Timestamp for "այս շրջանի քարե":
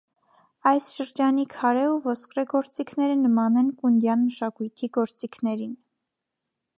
0.69-1.83